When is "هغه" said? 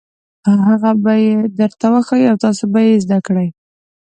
0.67-0.91